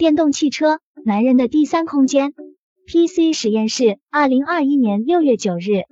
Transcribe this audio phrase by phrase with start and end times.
[0.00, 2.32] 电动汽车，男人的第三空间。
[2.86, 5.82] PC 实验室，二零二一年六月九日。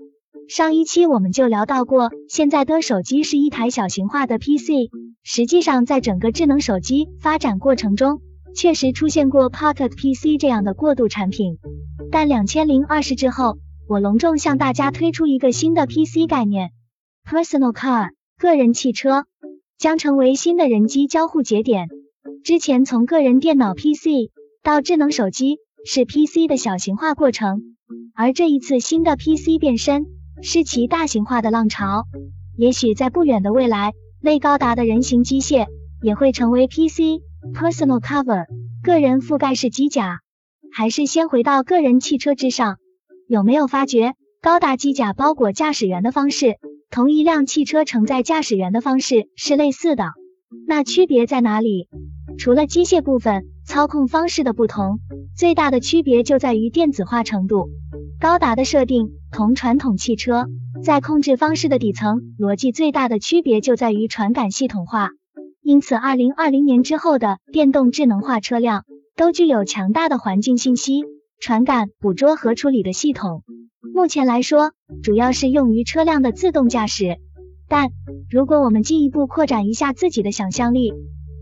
[0.48, 4.88] 上一期我们就聊到过，现在的手机是一台小型化的 PC。
[5.22, 8.22] 实际上，在整个智能手机发展过程中，
[8.56, 11.58] 确实出现过 Pocket PC 这样的过渡产品。
[12.10, 13.58] 但两千零二十之后，
[13.90, 16.70] 我隆重向大家推出一个新的 PC 概念
[17.30, 19.26] ，Personal Car，个人汽车，
[19.76, 21.90] 将成为新的人机交互节点。
[22.44, 24.30] 之前从个人电脑 PC
[24.62, 27.76] 到智能手机是 PC 的小型化过程，
[28.14, 30.06] 而这一次新的 PC 变身
[30.42, 32.04] 是其大型化的浪潮。
[32.56, 35.66] 也许在不远的未来，类高达的人形机械
[36.02, 37.22] 也会成为 PC
[37.54, 38.46] Personal Cover
[38.82, 40.20] 个人覆盖式机甲。
[40.72, 42.76] 还是先回到个人汽车之上，
[43.26, 46.56] 有没有发觉高达机甲包裹驾驶员的方式，
[46.90, 50.12] 同一辆汽车承载驾驶员的方式是类似的？
[50.66, 51.88] 那区别在哪里？
[52.38, 55.00] 除了机械部分操控方式的不同，
[55.36, 57.68] 最大的区别就在于电子化程度。
[58.20, 60.46] 高达的设定同传统汽车
[60.84, 65.10] 在控制方式的底层逻辑最大的区别就在于传感系统化。
[65.62, 68.84] 因此，二零二零年之后的电动智能化车辆
[69.16, 71.02] 都具有强大的环境信息
[71.40, 73.42] 传感捕捉和处理的系统。
[73.92, 74.70] 目前来说，
[75.02, 77.18] 主要是用于车辆的自动驾驶。
[77.68, 77.90] 但
[78.30, 80.94] 如果我们进一步扩展一下自己的想象力，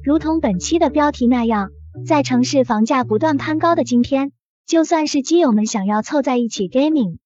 [0.07, 1.71] 如同本期的标题那样，
[2.07, 4.31] 在城市房价不断攀高的今天，
[4.65, 7.17] 就算是基友们想要凑在一起 gaming，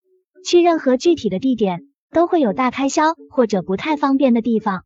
[0.47, 4.85] 去任何具体的地点，都会有大开销或者不太方便的地方。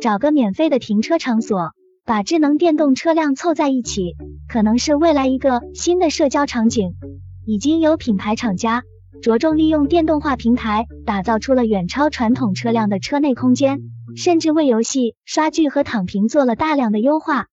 [0.00, 1.70] 找个免费的停车场所，
[2.04, 4.16] 把智能电动车辆凑在一起，
[4.48, 6.96] 可能是未来一个新的社交场景。
[7.46, 8.82] 已经有品牌厂家
[9.22, 13.82] 着重利用电动化平台，打造出了远超传统车辆的车内空间。
[14.16, 17.46] 甚至为游戏、刷剧和躺平做了大量的优化，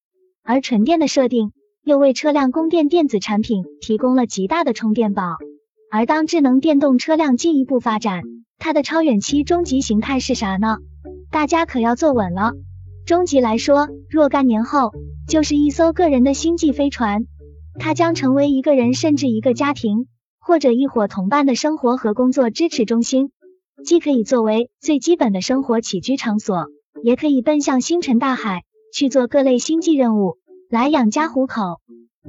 [0.44, 1.52] 而纯电的设定
[1.84, 5.38] 又为车辆供电电子产品提供了极大的充电宝。
[5.92, 8.24] 而当智能电动车辆进一步发展，
[8.58, 10.78] 它的超远期终极形态是啥呢？
[11.30, 12.54] 大家可要坐稳了。
[13.06, 14.94] 终极来说，若干年后
[15.28, 17.26] 就是一艘个人的星际飞船，
[17.78, 20.08] 它将成为一个人甚至一个家庭
[20.40, 23.32] 或者一伙同伴的生活和工作支持中心。
[23.86, 26.68] 既可以作为最基本的生活起居场所，
[27.04, 28.64] 也可以奔向星辰大海
[28.94, 30.38] 去做各类星际任务
[30.70, 31.82] 来养家糊口。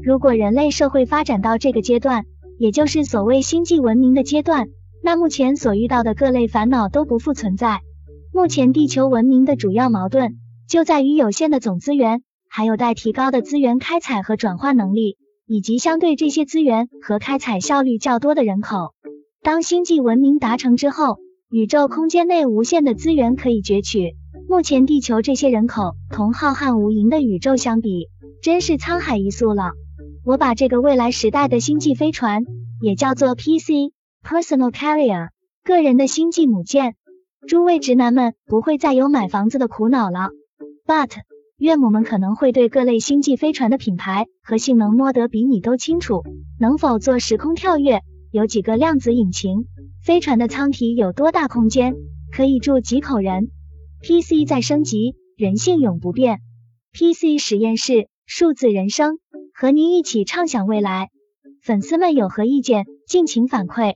[0.02, 2.24] 如果人类社会发展到这个阶段，
[2.58, 4.66] 也就是所谓星际文明的阶段，
[5.02, 7.80] 那目前所遇到的各类烦恼都不复存在。
[8.32, 10.38] 目前地球文明的主要矛盾
[10.68, 18.92] 就在于有限的总资源，还有待提高的资源开采和转化能力，以及相对这些资源和开采效率较多的人口。
[19.42, 21.18] 当星际文明达成之后，
[21.50, 24.16] 宇宙空间内无限的资源可以攫取，
[24.48, 28.08] 目前地球这些人口同浩瀚无垠的宇宙相比，
[28.42, 29.72] 真是沧海一粟了。
[30.24, 32.44] 我把这个未来时代的星际飞船
[32.80, 33.92] 也叫做 PC
[34.26, 35.28] Personal Carrier，
[35.62, 36.94] 个人的星际母舰。
[37.46, 40.30] 诸位直男们不会再有买房子的苦恼了
[40.86, 41.10] ，But
[41.58, 46.24] 岳母们可能会对各类星际飞船的品牌和性能摸得比你都清楚，
[46.58, 48.00] 能否做时空跳跃？
[48.32, 49.66] 有几个量子引擎？
[50.04, 51.94] 飞船的舱体有多大空间？
[52.30, 53.48] 可以住几口人
[54.02, 56.40] ？PC 在升级，人性永不变。
[56.92, 59.18] PC 实验室，数字人生，
[59.54, 61.08] 和您一起畅想未来。
[61.62, 63.94] 粉丝们有何意见，尽情反馈。